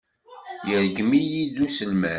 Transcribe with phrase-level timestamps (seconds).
[0.69, 2.09] Yergem-iyi-d uselmad.